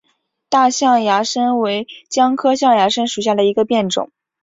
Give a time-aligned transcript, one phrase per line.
[0.49, 4.09] 大象牙参为姜科象牙参属下的一个变种。